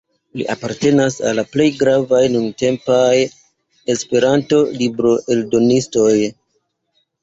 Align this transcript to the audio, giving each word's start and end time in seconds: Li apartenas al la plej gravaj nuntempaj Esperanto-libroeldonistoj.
Li 0.39 0.45
apartenas 0.53 1.17
al 1.31 1.37
la 1.39 1.43
plej 1.57 1.67
gravaj 1.83 2.23
nuntempaj 2.37 3.05
Esperanto-libroeldonistoj. 3.99 6.15